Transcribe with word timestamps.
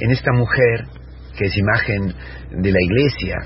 en 0.00 0.10
esta 0.10 0.32
mujer, 0.32 0.86
que 1.36 1.46
es 1.46 1.56
imagen 1.56 2.14
de 2.62 2.72
la 2.72 2.78
iglesia, 2.80 3.36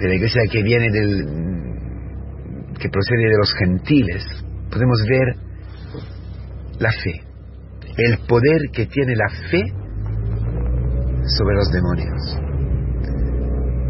de 0.00 0.08
la 0.08 0.14
iglesia 0.14 0.42
que 0.50 0.62
viene 0.62 0.90
del, 0.90 1.26
que 2.78 2.88
procede 2.88 3.28
de 3.28 3.36
los 3.36 3.54
gentiles, 3.54 4.24
podemos 4.70 4.98
ver 5.08 5.34
la 6.78 6.90
fe, 6.90 7.22
el 7.96 8.18
poder 8.26 8.60
que 8.72 8.86
tiene 8.86 9.14
la 9.16 9.28
fe 9.50 9.62
sobre 11.36 11.56
los 11.56 11.70
demonios. 11.70 12.38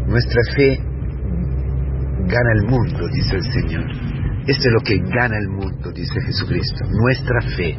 Nuestra 0.07 0.41
fe 0.55 0.77
gana 2.27 2.51
el 2.53 2.63
mundo, 2.63 3.07
dice 3.13 3.35
el 3.35 3.43
Señor. 3.43 3.85
Esto 4.47 4.67
es 4.67 4.73
lo 4.73 4.81
que 4.81 4.97
gana 4.97 5.37
el 5.37 5.49
mundo, 5.49 5.91
dice 5.93 6.19
Jesucristo, 6.25 6.85
nuestra 6.89 7.41
fe. 7.55 7.77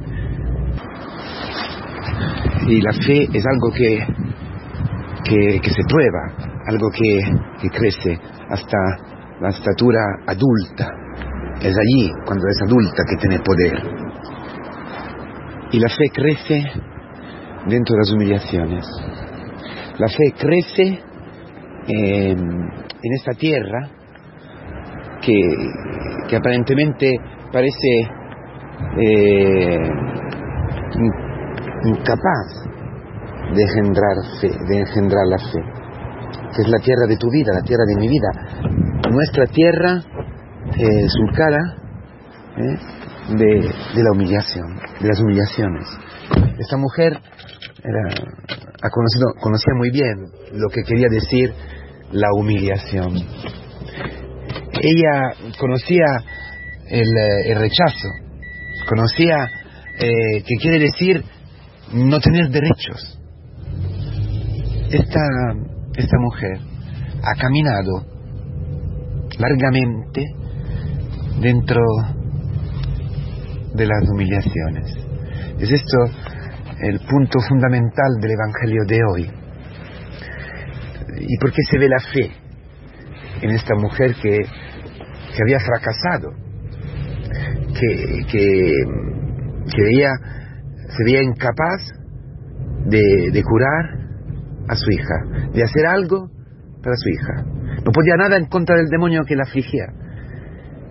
Y 2.69 2.81
la 2.81 2.93
fe 2.93 3.29
es 3.33 3.45
algo 3.45 3.73
que, 3.75 4.07
que, 5.25 5.71
se 5.71 5.83
prueba, 5.89 6.63
algo 6.67 6.89
que, 6.91 7.19
que 7.61 7.69
crece 7.69 8.19
hasta 8.49 8.79
la 9.41 9.49
estatura 9.51 10.01
adulta. 10.27 10.89
Es 11.61 11.75
allí, 11.77 12.11
cuando 12.25 12.45
es 12.49 12.63
adulta, 12.63 13.03
que 13.09 13.17
tiene 13.17 13.39
poder. 13.41 13.79
Y 15.71 15.79
la 15.79 15.89
fe 15.89 16.05
crece 16.13 16.65
dentro 17.67 17.95
de 17.95 17.99
las 17.99 18.13
humillaciones. 18.13 18.87
La 19.99 20.09
fe 20.09 20.35
crece 20.39 21.01
en 21.89 23.13
esta 23.17 23.33
tierra 23.33 23.89
que, 25.21 25.33
que 26.29 26.37
aparentemente 26.37 27.13
parece 27.53 28.09
eh, 28.99 29.79
incapaz 31.85 32.72
de 33.55 33.63
engendrar 33.63 34.17
fe, 34.41 34.51
de 34.69 34.81
engendrar 34.81 35.27
la 35.27 35.39
fe, 35.39 35.61
que 36.55 36.63
es 36.63 36.69
la 36.69 36.79
tierra 36.79 37.07
de 37.09 37.17
tu 37.17 37.31
vida, 37.31 37.53
la 37.55 37.63
tierra 37.63 37.85
de 37.87 37.97
mi 37.97 38.09
vida. 38.09 38.31
Nuestra 39.11 39.47
tierra 39.47 40.03
eh, 40.77 41.09
sulcada 41.09 41.59
eh, 42.57 42.79
de, 43.37 44.03
la 44.03 44.13
humillación, 44.13 44.81
de 45.01 45.09
las 45.09 45.21
humillaciones. 45.21 45.87
Esta 46.59 46.77
mujer 46.77 47.13
ha 47.15 48.91
conocido, 48.91 49.35
conocía 49.41 49.75
muy 49.77 49.91
bien 49.91 50.17
lo 50.53 50.69
que 50.69 50.83
quería 50.83 51.09
decir 51.11 51.53
la 52.13 52.29
humillación. 52.35 53.15
Ella 54.81 55.53
conocía 55.59 56.05
el, 56.89 57.07
eh, 57.17 57.55
rechazo, 57.55 58.09
conocía 58.89 59.49
eh, 59.99 60.43
que 60.43 60.55
quiere 60.61 60.79
decir 60.79 61.25
no 61.93 62.21
tener 62.21 62.49
derechos. 62.49 63.19
Esta, 64.93 65.21
esta 65.97 66.19
mujer 66.19 66.59
ha 67.23 67.35
caminado 67.41 68.05
largamente 69.39 70.23
dentro 71.41 71.81
de 73.75 73.87
las 73.87 74.11
humillaciones. 74.11 74.95
Es 75.59 75.73
esto 75.73 75.99
el 76.81 77.01
punto 77.09 77.41
fundamental 77.49 78.21
del 78.21 78.33
Evangelio 78.33 78.83
de 78.87 78.99
hoy. 79.11 79.31
¿Y 81.21 81.39
por 81.39 81.53
qué 81.53 81.63
se 81.71 81.79
ve 81.79 81.89
la 81.89 82.01
fe 82.01 82.31
en 83.41 83.51
esta 83.51 83.75
mujer 83.77 84.15
que, 84.21 84.41
que 84.41 85.43
había 85.43 85.59
fracasado? 85.59 86.33
Que, 87.81 88.27
que, 88.31 88.73
se 89.65 91.05
veía 91.05 91.23
incapaz 91.23 91.81
de, 92.85 93.31
de 93.33 93.43
curar 93.43 94.02
a 94.73 94.77
su 94.77 94.91
hija, 94.91 95.51
de 95.53 95.63
hacer 95.63 95.87
algo 95.87 96.29
para 96.83 96.97
su 96.97 97.09
hija. 97.11 97.35
No 97.85 97.93
podía 97.93 98.17
nada 98.17 98.37
en 98.37 98.47
contra 98.47 98.77
del 98.77 98.89
demonio 98.89 99.23
que 99.27 99.37
la 99.37 99.45
afligía. 99.45 99.87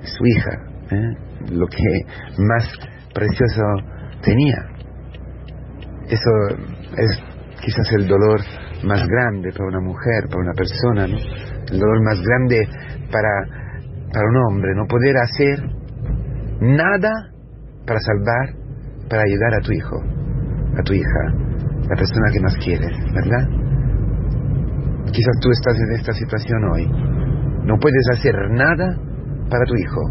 Su 0.03 0.25
hija, 0.25 0.51
¿eh? 0.91 1.51
lo 1.51 1.67
que 1.67 2.05
más 2.37 2.69
precioso 3.13 3.61
tenía. 4.21 4.57
Eso 6.07 6.31
es 6.97 7.23
quizás 7.61 7.91
el 7.97 8.07
dolor 8.07 8.41
más 8.83 9.05
grande 9.07 9.51
para 9.51 9.65
una 9.65 9.81
mujer, 9.81 10.27
para 10.29 10.41
una 10.41 10.53
persona, 10.53 11.07
¿no? 11.07 11.17
El 11.71 11.79
dolor 11.79 12.03
más 12.03 12.19
grande 12.21 12.67
para, 13.11 13.29
para 14.11 14.25
un 14.27 14.37
hombre, 14.47 14.71
no 14.75 14.85
poder 14.87 15.15
hacer 15.17 15.59
nada 16.59 17.09
para 17.85 17.99
salvar, 17.99 18.55
para 19.09 19.23
ayudar 19.23 19.53
a 19.55 19.61
tu 19.61 19.71
hijo, 19.71 19.97
a 20.77 20.83
tu 20.83 20.93
hija, 20.93 21.23
la 21.89 21.95
persona 21.95 22.31
que 22.33 22.39
más 22.39 22.57
quieres, 22.57 22.91
¿verdad? 23.13 23.60
Quizás 25.11 25.39
tú 25.41 25.49
estás 25.51 25.77
en 25.77 25.91
esta 25.99 26.13
situación 26.13 26.63
hoy. 26.71 26.87
No 27.65 27.77
puedes 27.77 28.03
hacer 28.13 28.33
nada 28.51 28.97
para 29.49 29.65
tu 29.65 29.75
hijo, 29.75 30.01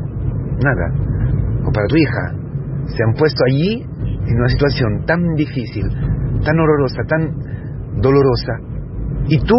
nada, 0.62 1.66
o 1.66 1.72
para 1.72 1.86
tu 1.86 1.96
hija. 1.96 2.34
Se 2.86 3.02
han 3.02 3.14
puesto 3.14 3.42
allí 3.46 3.82
en 3.82 4.36
una 4.36 4.48
situación 4.48 5.04
tan 5.06 5.34
difícil, 5.34 5.88
tan 6.44 6.58
horrorosa, 6.58 7.02
tan 7.08 8.00
dolorosa, 8.00 8.52
y 9.26 9.38
tú, 9.38 9.56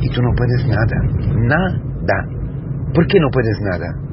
y 0.00 0.08
tú 0.10 0.22
no 0.22 0.30
puedes 0.36 0.66
nada, 0.66 0.96
nada. 1.34 2.42
¿Por 2.94 3.06
qué 3.06 3.18
no 3.20 3.28
puedes 3.32 3.58
nada? 3.60 4.12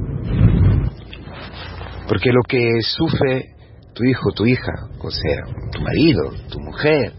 Porque 2.07 2.31
lo 2.31 2.41
que 2.47 2.79
sufre 2.81 3.55
tu 3.93 4.03
hijo, 4.03 4.31
tu 4.31 4.45
hija, 4.45 4.73
o 5.01 5.11
sea, 5.11 5.43
tu 5.71 5.81
marido, 5.81 6.31
tu 6.51 6.59
mujer, 6.59 7.13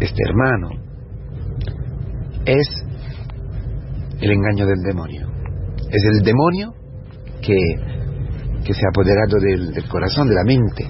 este 0.00 0.22
hermano, 0.26 0.81
es 2.44 2.66
el 4.20 4.30
engaño 4.30 4.66
del 4.66 4.82
demonio. 4.82 5.28
Es 5.90 6.02
el 6.14 6.22
demonio 6.24 6.74
que, 7.40 7.56
que 8.64 8.74
se 8.74 8.80
ha 8.86 8.90
apoderado 8.90 9.38
del, 9.40 9.72
del 9.72 9.88
corazón, 9.88 10.28
de 10.28 10.34
la 10.34 10.44
mente 10.44 10.88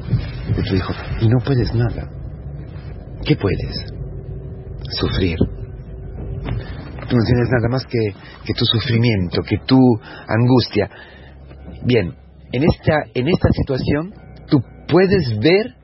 de 0.55 0.63
tu 0.63 0.75
hijo. 0.75 0.93
Y 1.21 1.29
no 1.29 1.39
puedes 1.45 1.75
nada. 1.75 2.09
¿Qué 3.25 3.37
puedes? 3.37 3.93
Sufrir. 4.91 5.39
Tú 5.39 7.17
no 7.17 7.25
tienes 7.25 7.49
nada 7.51 7.69
más 7.71 7.85
que, 7.87 8.15
que 8.45 8.55
tu 8.55 8.65
sufrimiento, 8.65 9.43
que 9.43 9.59
tu 9.67 9.79
angustia. 10.29 10.89
Bien, 11.85 12.15
en 12.53 12.65
esta, 12.65 13.03
en 13.15 13.29
esta 13.29 13.49
situación 13.53 14.13
tú 14.49 14.61
puedes 14.89 15.39
ver 15.39 15.75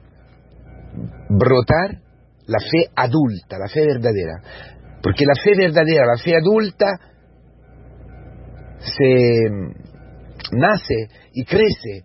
brotar 1.28 2.00
la 2.46 2.58
fe 2.60 2.90
adulta, 2.96 3.58
la 3.58 3.68
fe 3.68 3.80
verdadera. 3.80 4.42
Porque 5.02 5.24
la 5.24 5.34
fe 5.42 5.56
verdadera, 5.56 6.06
la 6.06 6.22
fe 6.22 6.34
adulta, 6.36 6.86
se 8.80 9.48
nace 10.52 11.08
y 11.32 11.44
crece 11.44 12.04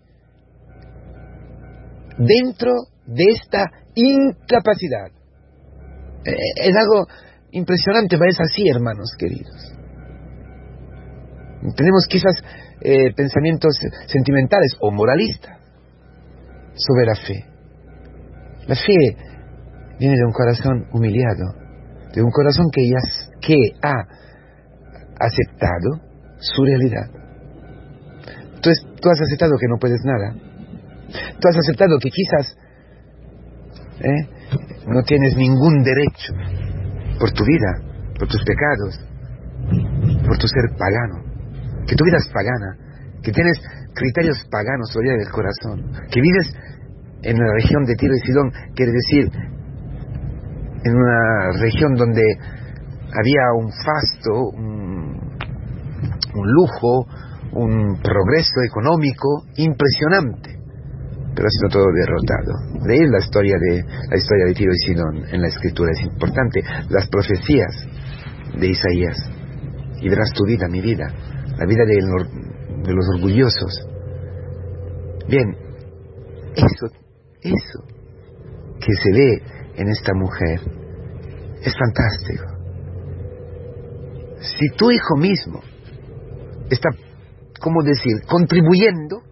dentro 2.18 2.72
de 3.06 3.24
esta 3.24 3.70
incapacidad. 3.94 5.08
Eh, 6.24 6.32
es 6.56 6.74
algo 6.76 7.06
impresionante, 7.50 8.16
pero 8.18 8.30
es 8.30 8.40
así, 8.40 8.68
hermanos 8.68 9.10
queridos. 9.18 9.72
Tenemos 11.76 12.06
quizás 12.08 12.34
eh, 12.80 13.14
pensamientos 13.14 13.78
sentimentales 14.06 14.76
o 14.80 14.90
moralistas 14.90 15.58
sobre 16.74 17.06
la 17.06 17.14
fe. 17.14 17.44
La 18.66 18.74
fe 18.74 19.16
viene 19.98 20.16
de 20.16 20.24
un 20.24 20.32
corazón 20.32 20.86
humillado, 20.92 21.63
de 22.14 22.22
un 22.22 22.30
corazón 22.30 22.66
que, 22.72 22.82
ya, 22.88 23.00
que 23.40 23.56
ha 23.82 24.06
aceptado 25.18 26.00
su 26.38 26.64
realidad. 26.64 27.10
Tú, 28.62 28.70
has 28.70 29.20
aceptado 29.20 29.52
que 29.60 29.68
no 29.68 29.76
puedes 29.78 30.00
nada. 30.04 30.34
Tú 31.38 31.48
has 31.48 31.56
aceptado 31.56 31.98
que 32.00 32.08
quizás 32.08 32.56
¿eh? 34.00 34.28
no 34.86 35.02
tienes 35.02 35.36
ningún 35.36 35.82
derecho 35.82 36.32
por 37.18 37.30
tu 37.32 37.44
vida, 37.44 37.82
por 38.18 38.28
tus 38.28 38.42
pecados, 38.44 39.00
por 40.26 40.38
tu 40.38 40.48
ser 40.48 40.70
pagano, 40.78 41.22
que 41.86 41.94
tu 41.94 42.04
vida 42.04 42.16
es 42.18 42.28
pagana, 42.32 42.78
que 43.22 43.32
tienes 43.32 43.60
criterios 43.94 44.44
paganos 44.50 44.90
sobre 44.92 45.10
del 45.10 45.30
corazón, 45.30 45.92
que 46.10 46.20
vives 46.20 46.52
en 47.22 47.38
la 47.38 47.52
región 47.54 47.84
de 47.84 47.94
Tiro 47.96 48.14
y 48.14 48.20
Sidón, 48.20 48.52
quiere 48.74 48.92
decir 48.92 49.30
en 50.84 50.94
una 50.94 51.52
región 51.60 51.94
donde 51.94 52.22
había 53.16 53.52
un 53.56 53.70
fasto, 53.72 54.50
un, 54.52 55.18
lujo, 56.34 57.06
un 57.52 58.00
progreso 58.02 58.60
económico 58.66 59.44
impresionante, 59.56 60.58
pero 61.34 61.46
ha 61.46 61.50
sido 61.50 61.68
todo 61.70 61.86
derrotado. 61.94 62.52
Leer 62.86 63.08
la 63.08 63.18
historia 63.18 63.56
de 63.58 63.82
la 63.82 64.16
historia 64.16 64.46
de 64.46 64.54
Tiro 64.54 64.72
y 64.72 64.78
Sidón 64.78 65.24
en 65.32 65.40
la 65.40 65.48
escritura 65.48 65.90
es 65.92 66.04
importante, 66.04 66.62
las 66.90 67.08
profecías 67.08 67.86
de 68.58 68.66
Isaías 68.68 69.16
y 70.00 70.08
verás 70.08 70.32
tu 70.34 70.44
vida, 70.44 70.68
mi 70.68 70.80
vida, 70.80 71.06
la 71.58 71.66
vida 71.66 71.84
de, 71.86 71.94
de 72.84 72.92
los 72.92 73.08
orgullosos. 73.14 73.88
Bien, 75.28 75.56
eso, 76.56 76.86
eso 77.40 77.94
que 78.80 78.92
se 78.92 79.12
ve 79.12 79.63
en 79.76 79.88
esta 79.88 80.12
mujer 80.14 80.60
es 81.62 81.74
fantástico. 81.76 82.44
Si 84.40 84.76
tu 84.76 84.90
hijo 84.90 85.16
mismo 85.16 85.60
está, 86.70 86.90
¿cómo 87.60 87.82
decir?, 87.82 88.22
contribuyendo 88.28 89.22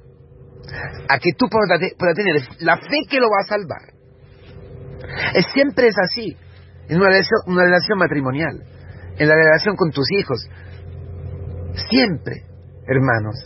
a 1.08 1.18
que 1.18 1.32
tú 1.36 1.46
puedas, 1.48 1.78
tener 2.14 2.36
la 2.60 2.76
fe 2.76 2.98
que 3.08 3.20
lo 3.20 3.26
va 3.26 3.44
a 3.44 3.48
salvar. 3.48 3.92
Es, 5.34 5.46
siempre 5.52 5.88
es 5.88 5.96
así, 5.98 6.36
en 6.88 6.98
una 6.98 7.10
una 7.46 7.64
relación 7.64 7.98
matrimonial, 7.98 8.62
en 9.18 9.28
la 9.28 9.34
relación 9.34 9.76
con 9.76 9.90
tus 9.90 10.10
hijos. 10.12 10.48
Siempre, 11.90 12.44
hermanos, 12.86 13.36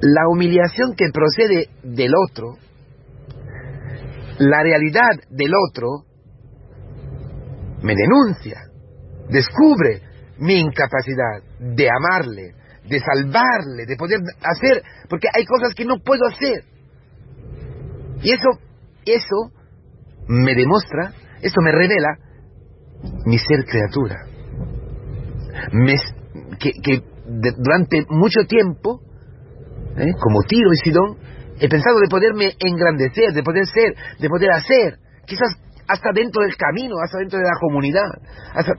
la 0.00 0.28
humillación 0.28 0.94
que 0.96 1.10
procede 1.12 1.68
del 1.82 2.12
otro, 2.28 2.56
la 4.38 4.62
realidad 4.62 5.28
del 5.30 5.52
otro, 5.68 6.04
me 7.82 7.94
denuncia, 7.94 8.60
descubre 9.28 10.02
mi 10.38 10.58
incapacidad 10.58 11.42
de 11.58 11.88
amarle, 11.88 12.54
de 12.88 12.98
salvarle, 13.00 13.86
de 13.86 13.96
poder 13.96 14.20
hacer, 14.42 14.82
porque 15.08 15.28
hay 15.32 15.44
cosas 15.44 15.74
que 15.74 15.84
no 15.84 15.98
puedo 15.98 16.26
hacer. 16.26 16.64
Y 18.22 18.32
eso, 18.32 18.48
eso 19.04 19.52
me 20.28 20.54
demuestra, 20.54 21.12
eso 21.40 21.60
me 21.60 21.72
revela 21.72 22.18
mi 23.26 23.38
ser 23.38 23.64
criatura. 23.64 24.16
que, 26.58 27.02
durante 27.26 28.04
mucho 28.08 28.40
tiempo, 28.48 29.00
¿eh? 29.96 30.12
como 30.20 30.42
Tiro 30.42 30.72
y 30.72 30.76
Sidón, 30.76 31.16
he 31.62 31.68
pensado 31.68 32.00
de 32.00 32.08
poderme 32.08 32.56
engrandecer, 32.58 33.32
de 33.32 33.42
poder 33.44 33.64
ser, 33.66 33.94
de 34.18 34.28
poder 34.28 34.50
hacer, 34.50 34.98
quizás 35.24 35.54
hasta 35.86 36.10
dentro 36.12 36.42
del 36.42 36.56
camino, 36.56 36.96
hasta 37.02 37.18
dentro 37.18 37.38
de 37.38 37.44
la 37.44 37.58
comunidad, 37.60 38.10
hasta 38.52 38.72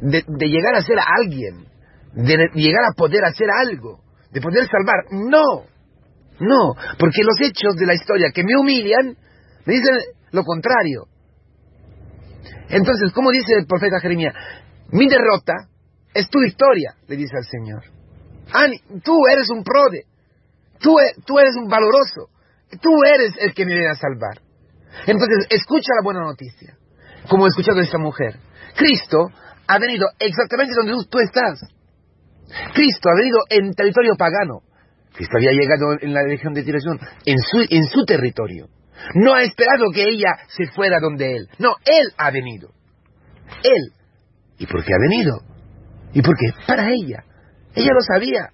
de, 0.00 0.22
llegar 0.46 0.76
a 0.76 0.82
ser 0.82 0.98
alguien, 1.00 1.66
de 2.14 2.36
llegar 2.54 2.84
a 2.84 2.94
poder 2.96 3.24
hacer 3.24 3.48
algo, 3.50 4.04
de 4.30 4.40
poder 4.40 4.68
salvar. 4.68 5.06
No, 5.10 5.66
no, 6.38 6.74
porque 6.96 7.24
los 7.24 7.40
hechos 7.40 7.74
de 7.74 7.86
la 7.86 7.94
historia 7.94 8.30
que 8.32 8.44
me 8.44 8.56
humillan 8.56 9.16
me 9.66 9.74
dicen 9.74 9.96
lo 10.30 10.44
contrario. 10.44 11.06
Entonces, 12.68 13.12
como 13.12 13.32
dice 13.32 13.54
el 13.58 13.66
profeta 13.66 13.98
Jeremías, 13.98 14.34
mi 14.92 15.08
derrota 15.08 15.54
es 16.14 16.30
tu 16.30 16.40
historia, 16.42 16.94
le 17.08 17.16
dice 17.16 17.36
al 17.36 17.44
Señor. 17.44 17.82
tú 19.02 19.26
eres 19.26 19.50
un 19.50 19.64
prode, 19.64 20.04
tú, 20.80 20.98
e, 20.98 21.14
tú 21.24 21.38
eres 21.38 21.54
un 21.56 21.68
valoroso, 21.68 22.30
tú 22.80 22.90
eres 23.04 23.34
el 23.38 23.54
que 23.54 23.64
me 23.64 23.74
viene 23.74 23.90
a 23.90 23.94
salvar. 23.94 24.40
Entonces, 25.06 25.46
escucha 25.50 25.94
la 25.96 26.04
buena 26.04 26.20
noticia, 26.20 26.76
como 27.28 27.46
he 27.46 27.48
escuchado 27.48 27.80
esta 27.80 27.98
mujer. 27.98 28.40
Cristo 28.76 29.28
ha 29.66 29.78
venido 29.78 30.06
exactamente 30.18 30.74
donde 30.76 31.04
tú 31.08 31.18
estás. 31.18 31.60
Cristo 32.74 33.10
ha 33.10 33.16
venido 33.16 33.38
en 33.50 33.74
territorio 33.74 34.14
pagano. 34.16 34.62
Cristo 35.12 35.36
había 35.36 35.52
llegado 35.52 35.98
en 36.00 36.14
la 36.14 36.22
región 36.22 36.54
de 36.54 36.62
Tiración, 36.62 36.98
en 37.26 37.38
su, 37.38 37.66
en 37.68 37.84
su 37.84 38.04
territorio. 38.04 38.68
No 39.14 39.34
ha 39.34 39.42
esperado 39.42 39.90
que 39.92 40.02
ella 40.02 40.36
se 40.48 40.66
fuera 40.68 40.98
donde 41.00 41.36
él. 41.36 41.48
No, 41.58 41.74
él 41.84 42.12
ha 42.16 42.30
venido. 42.30 42.70
Él. 43.62 43.92
¿Y 44.58 44.66
por 44.66 44.84
qué 44.84 44.92
ha 44.94 44.98
venido? 44.98 45.40
¿Y 46.12 46.22
por 46.22 46.34
qué? 46.36 46.46
Para 46.66 46.88
ella. 46.88 47.24
Ella 47.74 47.92
lo 47.92 48.00
sabía. 48.00 48.50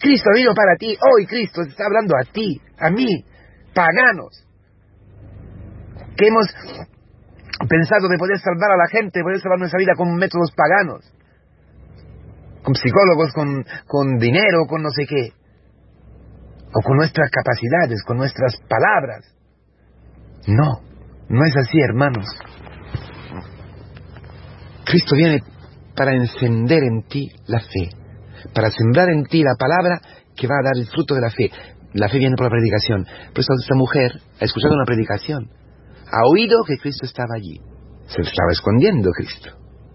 Cristo 0.00 0.30
venido 0.34 0.54
para 0.54 0.76
ti. 0.76 0.96
Hoy 0.96 1.26
Cristo 1.26 1.62
está 1.62 1.84
hablando 1.84 2.16
a 2.16 2.24
ti, 2.32 2.60
a 2.78 2.90
mí, 2.90 3.24
paganos, 3.74 4.44
que 6.16 6.26
hemos 6.26 6.46
pensado 7.68 8.08
de 8.08 8.18
poder 8.18 8.38
salvar 8.38 8.72
a 8.72 8.76
la 8.76 8.88
gente, 8.88 9.18
de 9.18 9.22
poder 9.22 9.40
salvar 9.40 9.58
nuestra 9.58 9.78
vida 9.78 9.92
con 9.94 10.16
métodos 10.16 10.50
paganos, 10.56 11.04
con 12.62 12.74
psicólogos, 12.74 13.32
con, 13.34 13.64
con 13.86 14.18
dinero, 14.18 14.64
con 14.66 14.82
no 14.82 14.90
sé 14.90 15.04
qué, 15.06 15.32
o 16.72 16.80
con 16.82 16.96
nuestras 16.96 17.30
capacidades, 17.30 18.02
con 18.04 18.16
nuestras 18.16 18.56
palabras. 18.68 19.34
No, 20.46 20.80
no 21.28 21.44
es 21.44 21.54
así, 21.56 21.78
hermanos. 21.80 22.24
Cristo 24.86 25.14
viene 25.14 25.42
para 25.94 26.14
encender 26.14 26.82
en 26.84 27.02
ti 27.02 27.28
la 27.46 27.60
fe, 27.60 27.90
para 28.54 28.70
sembrar 28.70 29.08
en 29.10 29.24
ti 29.24 29.42
la 29.42 29.54
palabra 29.58 30.00
que 30.36 30.46
va 30.46 30.56
a 30.60 30.64
dar 30.64 30.76
el 30.76 30.86
fruto 30.86 31.14
de 31.14 31.20
la 31.20 31.30
fe. 31.30 31.50
La 31.92 32.08
fe 32.08 32.18
viene 32.18 32.36
por 32.36 32.46
la 32.46 32.50
predicación. 32.50 33.04
Por 33.04 33.40
eso 33.40 33.52
esta 33.60 33.74
mujer 33.74 34.12
ha 34.40 34.44
escuchado 34.44 34.74
una 34.74 34.84
predicación, 34.84 35.50
ha 36.06 36.26
oído 36.28 36.58
que 36.66 36.76
Cristo 36.78 37.06
estaba 37.06 37.34
allí. 37.36 37.60
Se 38.06 38.22
estaba 38.22 38.50
escondiendo 38.52 39.10
Cristo. 39.10 39.50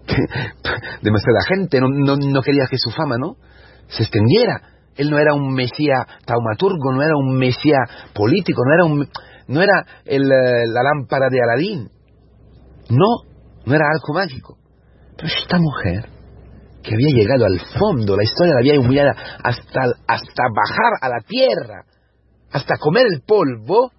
Demasiada 1.02 1.40
gente 1.48 1.80
no, 1.80 1.88
no, 1.88 2.40
quería 2.42 2.66
que 2.70 2.78
su 2.78 2.90
fama 2.90 3.16
no 3.18 3.36
se 3.88 4.02
extendiera. 4.02 4.62
Él 4.96 5.10
no 5.10 5.18
era 5.18 5.34
un 5.34 5.52
mesía 5.52 6.06
taumaturgo, 6.24 6.92
no 6.92 7.02
era 7.02 7.16
un 7.16 7.36
mesía 7.36 7.78
político, 8.14 8.62
no 8.64 8.72
era, 8.72 8.84
un, 8.84 9.08
no 9.48 9.62
era 9.62 9.84
el, 10.06 10.22
eh, 10.22 10.64
la 10.72 10.82
lámpara 10.82 11.28
de 11.28 11.42
Aladín. 11.42 11.90
No, 12.88 13.28
no 13.66 13.74
era 13.74 13.84
algo 13.92 14.14
mágico. 14.14 14.56
Pero 15.16 15.28
esta 15.28 15.58
mujer, 15.58 16.08
que 16.86 16.94
había 16.94 17.14
llegado 17.14 17.46
al 17.46 17.60
fondo, 17.78 18.16
la 18.16 18.22
historia 18.22 18.54
la 18.54 18.60
había 18.60 18.78
humillado 18.78 19.10
hasta, 19.42 19.80
hasta 20.06 20.42
bajar 20.54 20.92
a 21.00 21.08
la 21.08 21.20
tierra, 21.26 21.84
hasta 22.52 22.78
comer 22.78 23.06
el 23.12 23.22
polvo, 23.22 23.90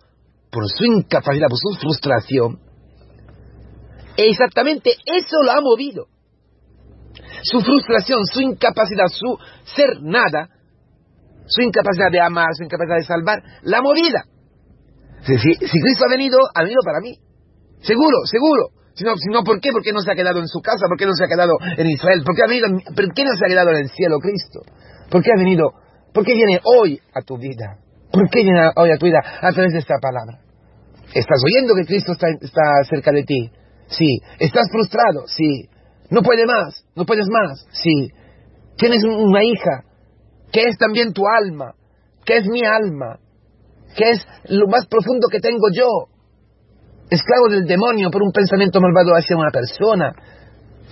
por 0.50 0.64
su 0.70 0.86
incapacidad, 0.86 1.48
por 1.50 1.58
su 1.58 1.78
frustración, 1.80 2.60
exactamente 4.16 4.92
eso 5.06 5.44
lo 5.44 5.52
ha 5.52 5.62
movido. 5.62 6.06
Su 7.44 7.62
frustración, 7.62 8.26
su 8.26 8.42
incapacidad, 8.42 9.08
su 9.12 9.38
ser 9.76 10.02
nada, 10.02 10.50
su 11.46 11.62
incapacidad 11.62 12.10
de 12.12 12.22
amar, 12.22 12.56
su 12.56 12.64
incapacidad 12.64 12.98
de 12.98 13.04
salvar, 13.04 13.44
la 13.64 13.82
movida. 13.82 14.24
Si, 15.24 15.38
si, 15.38 15.56
Cristo 15.58 16.06
ha 16.08 16.10
venido, 16.10 16.38
ha 16.54 16.62
venido 16.64 16.82
para 16.86 17.02
mí. 17.02 17.18
Seguro, 17.82 18.26
seguro. 18.26 18.70
Si 18.98 19.04
no, 19.04 19.14
si 19.16 19.30
no, 19.30 19.44
¿por 19.44 19.62
qué? 19.62 19.70
¿Por 19.72 19.84
qué 19.84 19.94
no 19.94 20.02
se 20.02 20.12
ha 20.12 20.16
quedado 20.16 20.40
en 20.40 20.48
su 20.48 20.60
casa? 20.60 20.88
¿Por 20.90 20.98
qué 20.98 21.06
no 21.06 21.14
se 21.14 21.24
ha 21.24 21.28
quedado 21.28 21.54
en 21.78 21.88
Israel? 21.88 22.24
¿Por 22.26 22.36
qué, 22.36 22.42
ha 22.42 22.48
venido, 22.48 22.68
¿Por 22.96 23.14
qué 23.14 23.24
no 23.26 23.38
se 23.38 23.46
ha 23.46 23.48
quedado 23.48 23.70
en 23.70 23.78
el 23.86 23.90
cielo 23.92 24.18
Cristo? 24.18 24.62
¿Por 25.12 25.22
qué 25.22 25.30
ha 25.32 25.38
venido? 25.38 25.70
¿Por 26.12 26.26
qué 26.26 26.34
viene 26.34 26.60
hoy 26.64 27.00
a 27.14 27.22
tu 27.22 27.38
vida? 27.38 27.78
¿Por 28.12 28.28
qué 28.32 28.42
viene 28.42 28.72
hoy 28.76 28.90
a 28.90 28.98
tu 28.98 29.06
vida 29.06 29.20
a 29.22 29.52
través 29.52 29.74
de 29.74 29.80
esta 29.80 30.02
palabra? 30.02 30.42
¿Estás 31.14 31.38
oyendo 31.46 31.76
que 31.76 31.86
Cristo 31.86 32.14
está, 32.14 32.66
cerca 32.90 33.12
de 33.12 33.24
ti? 33.24 33.52
Sí. 33.86 34.18
¿Estás 34.40 34.66
frustrado? 34.72 35.28
Sí. 35.28 35.70
¿No 36.10 36.24
puedes 36.24 36.48
más? 36.48 36.84
¿No 36.96 37.06
puedes 37.06 37.28
más? 37.30 37.68
Sí. 37.72 38.10
Tienes 38.78 39.04
una 39.04 39.44
hija 39.44 39.84
que 40.52 40.64
es 40.64 40.78
también 40.80 41.14
tu 41.14 41.22
alma, 41.28 41.76
que 42.26 42.38
es 42.38 42.48
mi 42.48 42.64
alma, 42.66 43.20
que 43.96 44.10
es 44.10 44.26
lo 44.50 44.68
más 44.68 44.88
profundo 44.88 45.28
que 45.32 45.40
tengo 45.40 45.68
yo. 45.72 46.17
Esclavo 47.10 47.50
del 47.50 47.66
demonio 47.66 48.10
por 48.12 48.22
un 48.22 48.32
pensamiento 48.32 48.82
malvado 48.82 49.14
hacia 49.14 49.38
una 49.38 49.52
persona. 49.52 50.14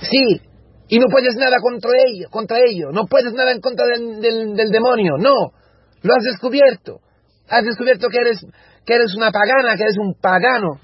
Sí. 0.01 0.41
Y 0.87 0.99
no 0.99 1.07
puedes 1.09 1.35
nada 1.35 1.57
contra 1.61 1.91
ello, 2.07 2.27
contra 2.29 2.57
ello. 2.59 2.91
No 2.91 3.05
puedes 3.05 3.33
nada 3.33 3.51
en 3.51 3.59
contra 3.59 3.85
del 3.87 4.69
demonio. 4.71 5.17
No. 5.17 5.51
Lo 6.01 6.13
has 6.13 6.23
descubierto. 6.23 6.99
Has 7.49 7.63
descubierto 7.63 8.07
que 8.09 8.17
eres, 8.17 8.45
que 8.85 8.95
eres 8.95 9.15
una 9.15 9.31
pagana, 9.31 9.75
que 9.75 9.83
eres 9.83 9.97
un 9.97 10.15
pagano, 10.19 10.79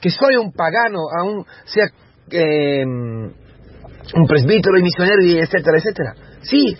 que 0.00 0.10
soy 0.10 0.36
un 0.36 0.52
pagano, 0.52 1.00
aún 1.18 1.44
sea 1.64 1.86
eh, 2.30 2.84
un 2.84 4.26
presbítero 4.26 4.78
y 4.78 4.82
misionero, 4.82 5.22
y 5.22 5.38
etcétera, 5.38 5.78
etcétera. 5.78 6.14
Sí, 6.42 6.76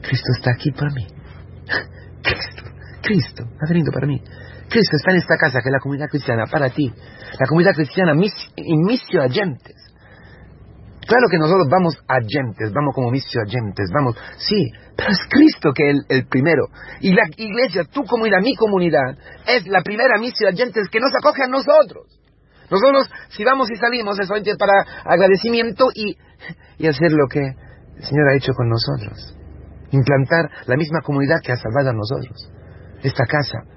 Cristo 0.00 0.28
está 0.36 0.52
aquí 0.52 0.70
para 0.70 0.92
mí. 0.92 1.06
Cristo, 2.22 2.62
Cristo 3.02 3.44
ha 3.44 3.68
venido 3.68 3.92
para 3.92 4.06
mí. 4.06 4.22
Cristo 4.68 4.96
está 4.96 5.12
en 5.12 5.18
esta 5.18 5.36
casa, 5.36 5.60
que 5.62 5.68
es 5.68 5.72
la 5.72 5.80
comunidad 5.80 6.08
cristiana, 6.08 6.44
para 6.50 6.70
ti. 6.70 6.92
La 7.38 7.46
comunidad 7.46 7.74
cristiana, 7.74 8.14
mis, 8.14 8.32
misio 8.56 9.22
agentes. 9.22 9.74
Claro 11.06 11.28
que 11.30 11.38
nosotros 11.38 11.68
vamos 11.70 11.94
agentes, 12.08 12.72
vamos 12.72 12.92
como 12.92 13.12
misio 13.12 13.40
agentes, 13.40 13.88
vamos, 13.94 14.16
sí, 14.38 14.72
pero 14.96 15.10
es 15.12 15.20
Cristo 15.30 15.70
que 15.72 15.90
es 15.90 15.96
el, 16.08 16.26
primero. 16.26 16.66
Y 17.00 17.14
la 17.14 17.22
iglesia, 17.36 17.84
tu 17.84 18.02
comunidad, 18.02 18.40
mi 18.42 18.56
comunidad, 18.56 19.16
es 19.46 19.68
la 19.68 19.82
primera 19.82 20.18
misio 20.18 20.48
agentes 20.48 20.88
que 20.90 20.98
nos 20.98 21.12
acoge 21.14 21.44
a 21.44 21.46
nosotros. 21.46 22.06
Nosotros, 22.68 23.08
si 23.28 23.44
vamos 23.44 23.70
y 23.70 23.76
salimos, 23.76 24.18
es 24.18 24.26
solamente 24.26 24.56
para 24.56 24.82
agradecimiento 25.04 25.90
y, 25.94 26.16
y 26.78 26.88
hacer 26.88 27.12
lo 27.12 27.28
que 27.28 27.38
el 27.38 28.02
Señor 28.02 28.28
ha 28.28 28.36
hecho 28.36 28.52
con 28.54 28.68
nosotros. 28.68 29.36
Implantar 29.92 30.50
la 30.66 30.76
misma 30.76 31.02
comunidad 31.02 31.40
que 31.40 31.52
ha 31.52 31.56
salvado 31.56 31.90
a 31.90 31.92
nosotros. 31.92 32.50
Esta 33.04 33.24
casa, 33.26 33.75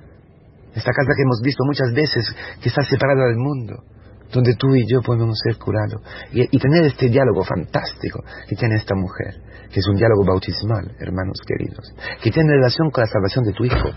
esta 0.73 0.91
casa 0.91 1.13
que 1.15 1.23
hemos 1.23 1.41
visto 1.43 1.63
muchas 1.65 1.91
veces, 1.93 2.35
que 2.61 2.69
está 2.69 2.83
separada 2.83 3.25
del 3.27 3.37
mundo 3.37 3.83
donde 4.31 4.55
tú 4.55 4.75
y 4.75 4.85
yo 4.87 5.01
podemos 5.01 5.37
ser 5.43 5.57
curados 5.57 6.01
y, 6.31 6.45
tener 6.59 6.85
este 6.85 7.09
diálogo 7.09 7.43
fantástico 7.43 8.23
que 8.47 8.55
tiene 8.55 8.75
esta 8.75 8.95
mujer, 8.95 9.41
que 9.71 9.79
es 9.79 9.87
un 9.87 9.95
diálogo 9.95 10.23
bautismal, 10.25 10.95
hermanos 10.99 11.39
queridos, 11.45 11.93
que 12.21 12.31
tiene 12.31 12.53
relación 12.53 12.91
con 12.91 13.03
la 13.03 13.09
salvación 13.09 13.45
de 13.45 13.53
tu 13.53 13.65
hijo, 13.65 13.89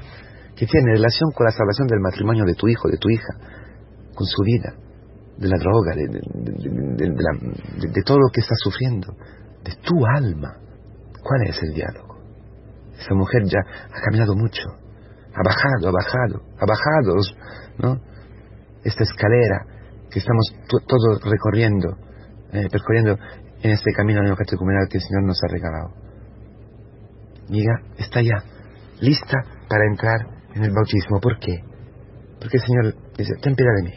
que 0.57 0.67
tiene 0.67 0.93
relación 0.93 1.31
con 1.33 1.45
la 1.45 1.53
salvación 1.53 1.87
del 1.89 2.01
matrimonio 2.01 2.45
de 2.45 2.55
tu 2.55 2.69
hijo, 2.69 2.89
de 2.89 2.97
tu 2.97 3.11
hija, 3.11 3.35
con 4.15 4.27
su 4.27 4.43
vida. 4.43 4.75
de 5.39 5.49
la 5.49 5.59
droga, 5.59 5.97
de, 5.97 6.07
de, 7.89 8.03
todo 8.05 8.19
lo 8.19 8.29
que 8.33 8.43
está 8.43 8.55
sufriendo, 8.63 9.17
de 9.65 9.75
tu 9.83 10.07
alma. 10.07 10.57
¿Cuál 11.21 11.49
es 11.49 11.61
el 11.63 11.73
diálogo? 11.75 12.19
Esa 12.97 13.15
mujer 13.15 13.43
ya 13.47 13.59
ha 13.59 14.01
caminado 14.05 14.37
mucho, 14.37 14.63
ha 15.35 15.43
bajado, 15.43 15.89
ha 15.89 15.93
bajado, 15.93 16.43
ha 16.59 16.67
bajado, 16.67 17.17
¿no? 17.79 18.01
Esta 18.85 19.05
escalera 19.05 19.67
que 20.11 20.19
estamos 20.19 20.55
todos 20.69 21.23
recorriendo, 21.25 21.97
eh, 22.53 22.69
percorriendo 22.71 23.17
en 23.63 23.71
este 23.71 23.93
camino 23.93 24.23
neocatecumenal 24.23 24.89
que 24.91 24.99
el 24.99 25.05
Señor 25.05 25.25
nos 25.25 25.39
ha 25.43 25.49
regalado. 25.49 25.95
Miga 27.49 27.75
está 27.99 28.21
ya 28.21 28.43
lista 29.01 29.39
para 29.69 29.85
entrar 29.87 30.21
en 30.55 30.65
el 30.65 30.73
bautismo. 30.73 31.21
¿Por 31.21 31.39
qué? 31.39 31.63
Porque 32.39 32.57
el 32.57 32.63
Señor 32.63 32.95
dice, 33.17 33.33
ten 33.41 33.55
piedad 33.55 33.73
de 33.77 33.83
mí. 33.83 33.95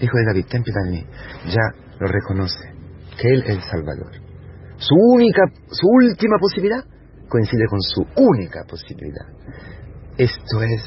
Hijo 0.00 0.16
de 0.18 0.24
David, 0.26 0.46
ten 0.48 0.62
piedad 0.62 0.84
de 0.84 0.90
mí. 0.90 1.06
Ya 1.46 1.64
lo 2.00 2.06
reconoce, 2.06 2.72
que 3.20 3.28
Él 3.28 3.42
es 3.46 3.56
el 3.56 3.62
Salvador. 3.62 4.12
Su 4.76 4.94
única, 4.94 5.42
su 5.70 5.86
última 5.86 6.36
posibilidad 6.38 6.84
coincide 7.28 7.66
con 7.68 7.80
su 7.80 8.02
única 8.16 8.64
posibilidad. 8.68 9.26
Esto 10.16 10.62
es, 10.62 10.82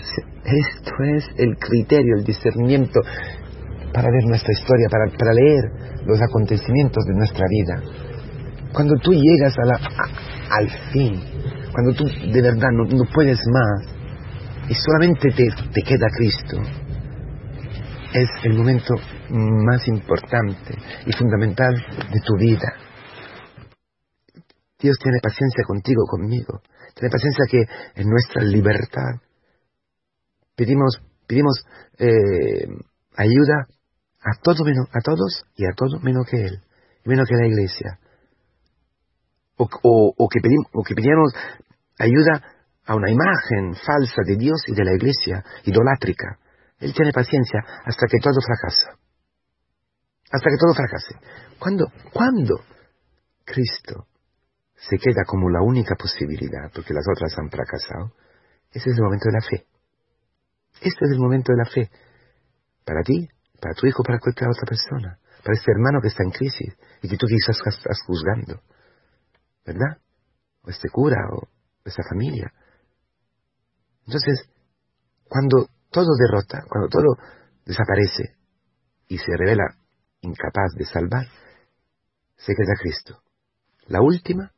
esto 0.45 0.91
es 1.03 1.25
el 1.37 1.57
criterio, 1.57 2.15
el 2.17 2.23
discernimiento 2.23 3.01
para 3.93 4.09
ver 4.09 4.23
nuestra 4.25 4.53
historia, 4.53 4.87
para, 4.89 5.17
para 5.17 5.33
leer 5.33 6.05
los 6.05 6.21
acontecimientos 6.21 7.03
de 7.05 7.13
nuestra 7.13 7.45
vida. 7.49 7.81
Cuando 8.71 8.95
tú 9.01 9.11
llegas 9.11 9.53
a 9.57 9.65
la, 9.65 9.79
al 10.51 10.69
fin, 10.91 11.21
cuando 11.73 11.93
tú 11.93 12.05
de 12.05 12.41
verdad 12.41 12.69
no, 12.71 12.85
no 12.85 13.03
puedes 13.13 13.39
más 13.51 13.85
y 14.69 14.73
solamente 14.73 15.29
te, 15.31 15.49
te 15.73 15.81
queda 15.81 16.07
Cristo, 16.17 16.61
es 18.13 18.29
el 18.43 18.53
momento 18.53 18.95
más 19.29 19.87
importante 19.87 20.73
y 21.05 21.11
fundamental 21.11 21.75
de 21.75 22.19
tu 22.21 22.35
vida. 22.37 22.73
Dios 24.79 24.97
tiene 25.01 25.19
paciencia 25.21 25.63
contigo, 25.65 26.03
conmigo. 26.07 26.61
Tiene 26.97 27.11
paciencia 27.11 27.45
que 27.47 28.01
en 28.01 28.09
nuestra 28.09 28.41
libertad 28.41 29.21
pedimos, 30.55 30.99
pedimos 31.27 31.63
eh, 31.99 32.65
ayuda 33.15 33.67
a, 34.19 34.41
todo 34.41 34.65
menos, 34.65 34.87
a 34.91 34.99
todos 35.01 35.45
y 35.55 35.65
a 35.65 35.73
todo 35.75 35.99
menos 35.99 36.25
que 36.25 36.37
Él, 36.37 36.59
menos 37.05 37.29
que 37.29 37.35
la 37.35 37.45
iglesia. 37.45 37.99
O, 39.57 39.67
o, 40.17 40.27
que 40.27 40.39
pedimos, 40.41 40.65
o 40.73 40.83
que 40.83 40.95
pedimos 40.95 41.33
ayuda 41.99 42.43
a 42.85 42.95
una 42.95 43.11
imagen 43.11 43.75
falsa 43.75 44.21
de 44.25 44.35
Dios 44.35 44.63
y 44.67 44.73
de 44.73 44.83
la 44.83 44.93
iglesia, 44.93 45.43
idolátrica. 45.65 46.39
Él 46.79 46.93
tiene 46.93 47.11
paciencia 47.11 47.59
hasta 47.85 48.07
que 48.07 48.17
todo 48.19 48.39
fracasa. 48.41 48.97
Hasta 50.31 50.49
que 50.49 50.57
todo 50.57 50.73
fracase. 50.73 51.15
¿Cuándo? 51.59 51.85
¿Cuándo? 52.11 52.55
Cristo 53.45 54.07
se 54.77 54.97
queda 54.97 55.23
como 55.25 55.49
la 55.49 55.61
única 55.61 55.95
posibilidad, 55.95 56.71
porque 56.73 56.93
las 56.93 57.05
otras 57.09 57.33
han 57.37 57.49
fracasado. 57.49 58.13
Ese 58.71 58.91
es 58.91 58.97
el 58.97 59.03
momento 59.03 59.25
de 59.25 59.33
la 59.33 59.41
fe. 59.41 59.67
Este 60.81 61.05
es 61.05 61.11
el 61.11 61.19
momento 61.19 61.51
de 61.51 61.57
la 61.57 61.65
fe. 61.65 61.89
Para 62.85 63.01
ti, 63.01 63.27
para 63.59 63.73
tu 63.73 63.87
hijo, 63.87 64.03
para 64.03 64.19
cualquier 64.19 64.49
otra 64.49 64.67
persona. 64.67 65.19
Para 65.43 65.57
este 65.57 65.71
hermano 65.71 65.99
que 66.01 66.09
está 66.09 66.23
en 66.23 66.31
crisis 66.31 66.77
y 67.01 67.09
que 67.09 67.17
tú 67.17 67.25
quizás 67.25 67.57
estás 67.65 67.99
juzgando. 68.05 68.61
¿Verdad? 69.65 69.97
O 70.61 70.69
este 70.69 70.89
cura 70.89 71.17
o 71.33 71.47
esta 71.83 72.03
familia. 72.07 72.53
Entonces, 74.05 74.47
cuando 75.27 75.67
todo 75.89 76.07
derrota, 76.17 76.63
cuando 76.69 76.87
todo 76.87 77.17
desaparece 77.65 78.35
y 79.07 79.17
se 79.17 79.35
revela 79.35 79.65
incapaz 80.21 80.73
de 80.77 80.85
salvar, 80.85 81.25
se 82.35 82.53
queda 82.53 82.79
Cristo. 82.79 83.21
La 83.87 84.01
última, 84.01 84.51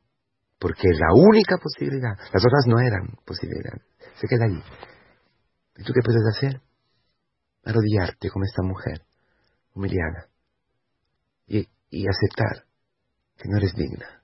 porque 0.59 0.89
es 0.89 0.99
la 0.99 1.13
única 1.13 1.55
posibilidad. 1.57 2.17
Las 2.33 2.43
otras 2.43 2.65
no 2.67 2.79
eran 2.79 3.07
posibilidades. 3.25 3.81
Se 4.19 4.27
queda 4.27 4.45
allí. 4.45 4.61
¿Y 5.77 5.83
tú 5.83 5.93
qué 5.93 6.01
puedes 6.03 6.23
hacer? 6.35 6.61
Arrodillarte 7.63 8.29
como 8.29 8.45
esta 8.45 8.61
mujer, 8.63 9.01
humillada, 9.73 10.27
y, 11.47 11.67
y 11.89 12.05
aceptar 12.07 12.65
que 13.37 13.47
no 13.47 13.57
eres 13.57 13.73
digna, 13.75 14.21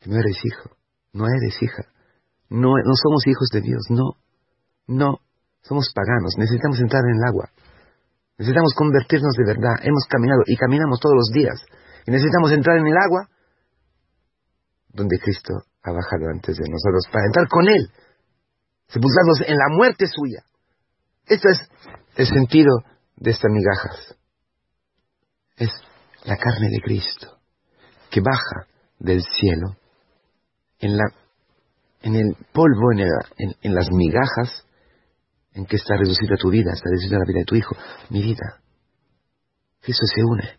que 0.00 0.10
no 0.10 0.16
eres 0.16 0.38
hijo, 0.44 0.76
no 1.12 1.26
eres 1.26 1.62
hija, 1.62 1.84
no, 2.48 2.76
no 2.76 2.94
somos 2.94 3.26
hijos 3.26 3.48
de 3.52 3.60
Dios, 3.60 3.82
no, 3.90 4.16
no, 4.86 5.20
somos 5.62 5.92
paganos, 5.94 6.34
necesitamos 6.38 6.80
entrar 6.80 7.02
en 7.04 7.16
el 7.16 7.24
agua. 7.28 7.50
Necesitamos 8.38 8.74
convertirnos 8.74 9.34
de 9.36 9.44
verdad. 9.44 9.76
Hemos 9.82 10.04
caminado 10.08 10.42
y 10.46 10.56
caminamos 10.56 10.98
todos 11.00 11.14
los 11.14 11.30
días. 11.32 11.54
Y 12.06 12.10
necesitamos 12.10 12.50
entrar 12.50 12.78
en 12.78 12.86
el 12.86 12.96
agua 12.96 13.28
donde 14.92 15.18
Cristo 15.18 15.54
ha 15.82 15.90
bajado 15.92 16.28
antes 16.32 16.56
de 16.56 16.68
nosotros 16.68 17.06
para 17.10 17.26
entrar 17.26 17.48
con 17.48 17.68
Él, 17.68 17.90
sepultarnos 18.88 19.40
en 19.46 19.56
la 19.56 19.68
muerte 19.70 20.06
suya. 20.06 20.44
Este 21.26 21.48
es 21.50 21.58
el 22.16 22.26
sentido 22.26 22.70
de 23.16 23.30
estas 23.30 23.50
migajas. 23.50 24.16
Es 25.56 25.70
la 26.24 26.36
carne 26.36 26.68
de 26.70 26.80
Cristo 26.82 27.38
que 28.10 28.20
baja 28.20 28.68
del 28.98 29.22
cielo 29.22 29.76
en, 30.78 30.96
la, 30.96 31.04
en 32.02 32.14
el 32.14 32.36
polvo, 32.52 32.92
en, 33.38 33.54
en 33.62 33.74
las 33.74 33.90
migajas 33.90 34.66
en 35.54 35.66
qué 35.66 35.76
está 35.76 35.96
reducida 35.96 36.36
tu 36.36 36.50
vida, 36.50 36.72
está 36.72 36.88
reducida 36.90 37.18
la 37.18 37.24
vida 37.26 37.40
de 37.40 37.44
tu 37.44 37.54
hijo, 37.54 37.76
mi 38.10 38.22
vida. 38.22 38.60
Cristo 39.80 40.06
se 40.06 40.22
une, 40.22 40.58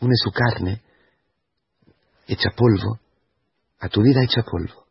une 0.00 0.14
su 0.16 0.30
carne, 0.32 0.82
hecha 2.26 2.50
polvo, 2.56 2.98
a 3.80 3.88
tu 3.88 4.02
vida 4.02 4.22
hecha 4.22 4.42
polvo. 4.42 4.86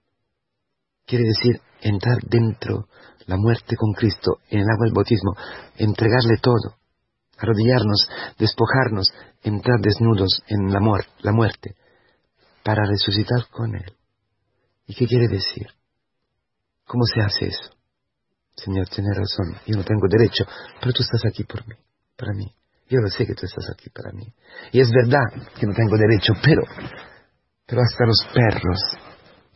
Quiere 1.05 1.25
decir 1.25 1.61
entrar 1.81 2.17
dentro 2.23 2.87
la 3.25 3.37
muerte 3.37 3.75
con 3.75 3.93
Cristo 3.93 4.39
en 4.49 4.59
el 4.59 4.69
agua 4.69 4.85
del 4.85 4.93
bautismo, 4.93 5.35
entregarle 5.75 6.37
todo, 6.41 6.77
arrodillarnos, 7.37 8.09
despojarnos, 8.39 9.11
entrar 9.43 9.79
desnudos 9.81 10.41
en 10.47 10.71
la, 10.71 10.79
la 11.19 11.31
muerte, 11.31 11.75
para 12.63 12.85
resucitar 12.85 13.47
con 13.49 13.75
Él. 13.75 13.93
¿Y 14.87 14.95
qué 14.95 15.05
quiere 15.05 15.27
decir? 15.27 15.67
¿Cómo 16.85 17.03
se 17.05 17.21
hace 17.21 17.47
eso? 17.47 17.71
Señor, 18.55 18.87
tienes 18.87 19.15
razón, 19.15 19.61
yo 19.67 19.77
no 19.77 19.83
tengo 19.83 20.07
derecho, 20.09 20.45
pero 20.79 20.93
tú 20.93 21.03
estás 21.03 21.21
aquí 21.25 21.43
por 21.43 21.67
mí, 21.67 21.75
para 22.15 22.33
mí. 22.33 22.51
Yo 22.89 22.99
lo 22.99 23.09
sé 23.09 23.25
que 23.25 23.35
tú 23.35 23.45
estás 23.45 23.69
aquí 23.69 23.89
para 23.89 24.11
mí. 24.13 24.25
Y 24.71 24.79
es 24.79 24.89
verdad 24.89 25.23
que 25.59 25.67
no 25.67 25.73
tengo 25.73 25.97
derecho, 25.97 26.33
pero, 26.41 26.63
pero 27.67 27.81
hasta 27.81 28.05
los 28.05 28.25
perros, 28.33 28.79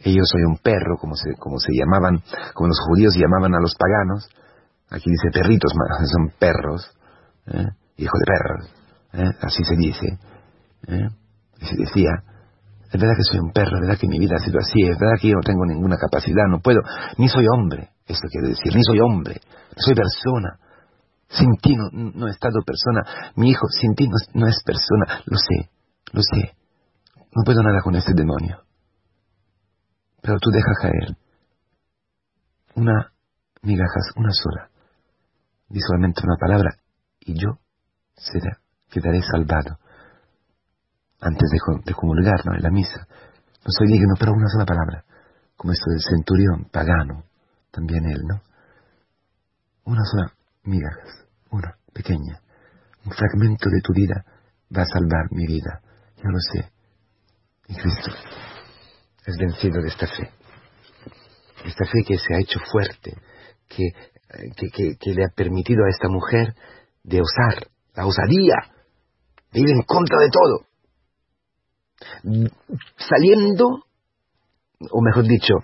yo 0.03 0.23
soy 0.25 0.43
un 0.43 0.57
perro, 0.57 0.97
como 0.99 1.15
se, 1.15 1.33
como 1.39 1.57
se 1.59 1.71
llamaban, 1.73 2.21
como 2.53 2.67
los 2.67 2.79
judíos 2.87 3.15
llamaban 3.15 3.55
a 3.55 3.61
los 3.61 3.73
paganos, 3.75 4.29
aquí 4.89 5.09
dice 5.09 5.31
perritos, 5.31 5.71
son 6.11 6.33
perros, 6.37 6.91
¿eh? 7.47 7.67
hijo 7.97 8.17
de 8.19 8.25
perros, 8.25 8.73
¿eh? 9.13 9.37
así 9.41 9.63
se 9.63 9.75
dice, 9.77 10.07
¿eh? 10.87 11.07
y 11.61 11.65
se 11.65 11.75
decía, 11.77 12.11
es 12.91 12.99
verdad 12.99 13.15
que 13.15 13.23
soy 13.23 13.39
un 13.39 13.51
perro, 13.51 13.77
es 13.77 13.81
verdad 13.87 13.97
que 13.97 14.07
mi 14.07 14.19
vida 14.19 14.35
ha 14.35 14.43
sido 14.43 14.59
así, 14.59 14.81
es 14.83 14.97
verdad 14.99 15.15
que 15.21 15.29
yo 15.29 15.35
no 15.35 15.41
tengo 15.41 15.65
ninguna 15.65 15.95
capacidad, 15.95 16.43
no 16.49 16.59
puedo, 16.59 16.81
ni 17.17 17.29
soy 17.29 17.45
hombre, 17.55 17.91
esto 18.05 18.27
quiere 18.27 18.49
decir, 18.49 18.75
ni 18.75 18.83
soy 18.83 18.99
hombre, 18.99 19.39
soy 19.77 19.95
persona. 19.95 20.59
Sin 21.29 21.55
ti 21.61 21.77
no, 21.93 22.27
he 22.27 22.31
estado 22.31 22.59
persona, 22.65 23.31
mi 23.37 23.51
hijo 23.51 23.65
sin 23.69 23.95
ti 23.95 24.05
no, 24.33 24.47
es 24.47 24.61
persona, 24.65 25.23
lo 25.25 25.37
sé, 25.37 25.69
lo 26.11 26.21
sé. 26.21 26.55
No 27.33 27.43
puedo 27.45 27.61
nada 27.63 27.81
con 27.81 27.95
este 27.95 28.13
demonio. 28.13 28.63
Pero 30.21 30.37
tú 30.39 30.49
deja 30.51 30.71
caer 30.81 31.17
una 32.75 33.11
migajas, 33.63 34.11
una 34.15 34.31
sola. 34.31 34.69
Di 35.69 35.79
solamente 35.79 36.21
una 36.23 36.35
palabra 36.37 36.75
y 37.21 37.39
yo 37.39 37.59
seré, 38.15 38.57
quedaré 38.89 39.21
salvado 39.21 39.79
antes 41.21 41.49
de, 41.49 41.59
de 41.85 41.93
comulgar 41.93 42.45
¿no? 42.45 42.55
en 42.55 42.63
la 42.63 42.69
misa. 42.69 43.07
No 43.63 43.71
soy 43.71 43.87
digno, 43.87 44.15
pero 44.19 44.33
una 44.33 44.47
sola 44.49 44.65
palabra, 44.65 45.05
como 45.55 45.71
esto 45.71 45.91
del 45.91 46.01
centurión 46.01 46.65
pagano, 46.71 47.25
también 47.69 48.05
él, 48.05 48.21
¿no? 48.27 48.41
Una 49.85 50.03
sola 50.03 50.33
migajas, 50.63 51.25
una 51.51 51.77
pequeña, 51.93 52.41
un 53.05 53.11
fragmento 53.11 53.69
de 53.69 53.81
tu 53.81 53.93
vida 53.93 54.25
va 54.75 54.81
a 54.81 54.85
salvar 54.85 55.27
mi 55.31 55.45
vida, 55.45 55.81
yo 56.17 56.29
lo 56.29 56.39
sé. 56.39 56.70
Cristo 57.75 58.11
es 59.25 59.37
vencido 59.37 59.81
de 59.81 59.87
esta 59.87 60.07
fe, 60.07 60.31
esta 61.65 61.85
fe 61.85 62.03
que 62.07 62.17
se 62.17 62.33
ha 62.33 62.39
hecho 62.39 62.59
fuerte, 62.71 63.15
que, 63.67 63.91
que, 64.55 64.97
que 64.99 65.13
le 65.13 65.25
ha 65.25 65.29
permitido 65.29 65.85
a 65.85 65.89
esta 65.89 66.09
mujer 66.09 66.55
de 67.03 67.21
osar, 67.21 67.67
la 67.95 68.05
osadía, 68.05 68.55
de 69.51 69.59
ir 69.59 69.69
en 69.69 69.83
contra 69.83 70.17
de 70.19 70.29
todo, 70.29 70.65
saliendo, 72.97 73.85
o 74.89 75.01
mejor 75.01 75.25
dicho, 75.25 75.55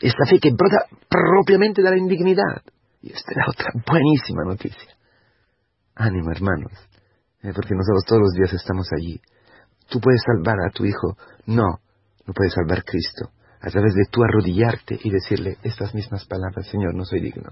esta 0.00 0.24
fe 0.28 0.38
que 0.38 0.50
brota 0.50 0.86
propiamente 1.08 1.82
de 1.82 1.90
la 1.90 1.98
indignidad. 1.98 2.62
Y 3.02 3.12
esta 3.12 3.32
es 3.32 3.36
la 3.36 3.46
otra 3.48 3.66
buenísima 3.86 4.44
noticia. 4.44 4.96
Ánimo, 5.94 6.30
hermanos. 6.30 6.72
Eh, 7.42 7.52
porque 7.54 7.74
nosotros 7.74 8.04
todos 8.06 8.22
los 8.22 8.32
días 8.32 8.52
estamos 8.52 8.86
allí. 8.96 9.20
Tú 9.92 10.00
puedes 10.00 10.22
salvar 10.24 10.56
a 10.66 10.70
tu 10.70 10.86
hijo. 10.86 11.18
No, 11.44 11.80
no 12.26 12.32
puedes 12.32 12.54
salvar 12.54 12.82
Cristo. 12.82 13.30
A 13.60 13.68
través 13.68 13.94
de 13.94 14.06
tú 14.10 14.24
arrodillarte 14.24 14.98
y 15.04 15.10
decirle 15.10 15.58
estas 15.62 15.94
mismas 15.94 16.24
palabras, 16.24 16.66
Señor, 16.66 16.94
no 16.94 17.04
soy 17.04 17.20
digno. 17.20 17.50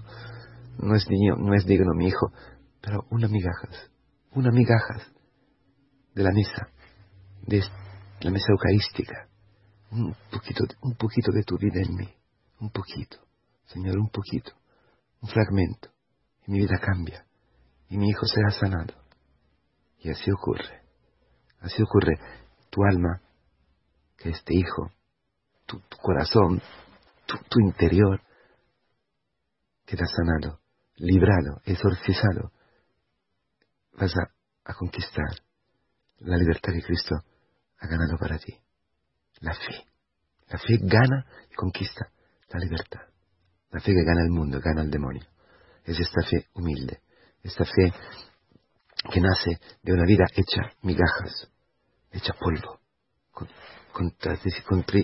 No 0.79 0.95
es, 0.95 1.05
digno, 1.05 1.35
no 1.35 1.53
es 1.53 1.67
digno 1.67 1.93
mi 1.93 2.07
hijo. 2.07 2.31
Pero 2.81 3.05
una 3.11 3.27
migajas, 3.27 3.91
una 4.31 4.49
migajas 4.49 5.03
de 6.15 6.23
la 6.23 6.31
mesa, 6.31 6.67
de 7.45 7.61
la 8.21 8.31
mesa 8.31 8.47
eucarística. 8.49 9.27
Un 9.91 10.15
poquito, 10.31 10.63
un 10.81 10.95
poquito 10.95 11.31
de 11.31 11.43
tu 11.43 11.57
vida 11.59 11.79
en 11.79 11.95
mí. 11.95 12.09
Un 12.59 12.71
poquito. 12.71 13.17
Señor, 13.67 13.99
un 13.99 14.09
poquito. 14.09 14.51
Un 15.21 15.29
fragmento. 15.29 15.89
Y 16.47 16.53
mi 16.53 16.59
vida 16.61 16.79
cambia. 16.79 17.23
Y 17.87 17.99
mi 17.99 18.09
hijo 18.09 18.25
será 18.25 18.49
sanado. 18.49 18.95
Y 19.99 20.09
así 20.09 20.31
ocurre. 20.31 20.80
Así 21.61 21.81
ocurre. 21.81 22.17
Tu 22.69 22.83
alma, 22.83 23.21
que 24.17 24.29
este 24.29 24.55
hijo, 24.55 24.91
tu, 25.65 25.81
corazón, 26.01 26.61
tu, 27.25 27.59
interior, 27.59 28.21
queda 29.85 30.05
sanado, 30.05 30.59
librado, 30.95 31.61
exorcizado. 31.65 32.51
Vas 33.93 34.13
a, 34.17 34.71
a 34.71 34.73
conquistar 34.73 35.29
la 36.19 36.37
libertad 36.37 36.71
que 36.73 36.81
Cristo 36.81 37.15
ha 37.79 37.87
ganado 37.87 38.17
para 38.17 38.37
ti. 38.37 38.57
La 39.41 39.53
fe. 39.53 39.85
La 40.47 40.57
fe 40.57 40.77
gana 40.81 41.25
y 41.49 41.55
conquista 41.55 42.11
la 42.49 42.59
libertad. 42.59 43.01
La 43.71 43.79
fe 43.79 43.93
que 43.93 44.03
gana 44.03 44.23
el 44.23 44.29
mundo, 44.29 44.59
gana 44.63 44.81
el 44.81 44.91
demonio. 44.91 45.25
Es 45.83 45.99
esta 45.99 46.21
fe 46.23 46.47
humilde, 46.53 47.01
esta 47.41 47.65
fe 47.65 47.93
que 49.09 49.19
nace 49.19 49.59
de 49.81 49.93
una 49.93 50.05
vida 50.05 50.25
hecha 50.35 50.73
migajas, 50.81 51.49
hecha 52.11 52.33
polvo, 52.33 52.79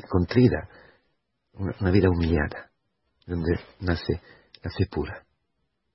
contrida, 0.09 0.69
una 1.53 1.91
vida 1.91 2.09
humillada, 2.09 2.69
donde 3.25 3.59
nace 3.79 4.21
la 4.61 4.71
fe 4.71 4.85
pura, 4.89 5.25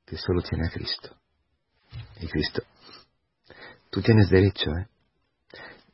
que 0.04 0.16
solo 0.16 0.42
tiene 0.42 0.66
a 0.66 0.70
Cristo. 0.70 1.16
Y 2.20 2.26
Cristo, 2.26 2.62
tú 3.90 4.02
tienes 4.02 4.28
derecho, 4.28 4.70
¿eh? 4.70 4.88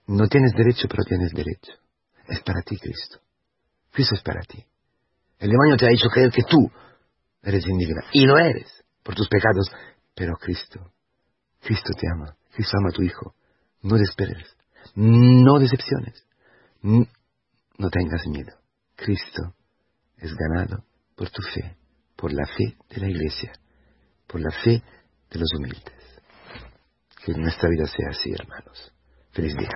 No 0.06 0.26
tienes 0.26 0.52
derecho, 0.52 0.88
pero 0.88 1.04
tienes 1.04 1.32
derecho. 1.32 1.72
Es 2.26 2.40
para 2.40 2.62
ti, 2.62 2.78
Cristo. 2.78 3.20
Cristo 3.90 4.14
es 4.14 4.22
para 4.22 4.40
ti. 4.40 4.64
El 5.38 5.50
demonio 5.50 5.76
te 5.76 5.86
ha 5.86 5.90
dicho 5.90 6.08
creer 6.08 6.30
que 6.30 6.44
tú 6.44 6.70
eres 7.42 7.66
indigna. 7.66 8.04
Y 8.12 8.24
lo 8.24 8.38
eres, 8.38 8.84
por 9.02 9.14
tus 9.14 9.28
pecados. 9.28 9.70
Pero 10.14 10.34
Cristo 10.36 10.92
Cristo 11.60 11.90
te 11.98 12.06
ama, 12.08 12.36
Cristo 12.52 12.76
ama 12.78 12.88
a 12.90 12.92
tu 12.92 13.02
hijo. 13.02 13.34
No 13.82 13.96
desesperes, 13.96 14.56
no 14.94 15.58
decepciones, 15.58 16.26
no 16.82 17.90
tengas 17.90 18.26
miedo. 18.26 18.52
Cristo 18.96 19.54
es 20.16 20.34
ganado 20.34 20.84
por 21.14 21.30
tu 21.30 21.42
fe, 21.42 21.76
por 22.16 22.32
la 22.32 22.46
fe 22.46 22.76
de 22.90 23.00
la 23.00 23.08
iglesia, 23.08 23.52
por 24.26 24.40
la 24.40 24.50
fe 24.50 24.82
de 25.30 25.38
los 25.38 25.48
humildes. 25.56 25.94
Que 27.24 27.32
nuestra 27.34 27.68
vida 27.68 27.86
sea 27.86 28.10
así, 28.10 28.32
hermanos. 28.32 28.92
Feliz 29.32 29.54
día. 29.56 29.70